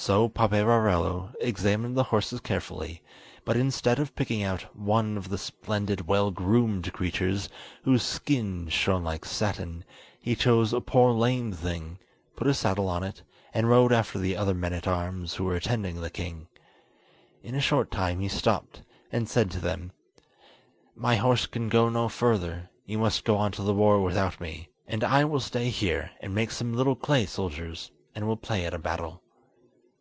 [0.00, 3.02] So Paperarello examined the horses carefully,
[3.44, 7.48] but instead of picking out one of the splendid well groomed creatures,
[7.82, 9.84] whose skin shone like satin,
[10.20, 11.98] he chose a poor lame thing,
[12.36, 15.56] put a saddle on it, and rode after the other men at arms who were
[15.56, 16.46] attending the king.
[17.42, 19.90] In a short time he stopped, and said to them:
[20.94, 24.68] "My horse can go no further; you must go on to the war without me,
[24.86, 28.72] and I will stay here, and make some little clay soldiers, and will play at
[28.72, 29.22] a battle."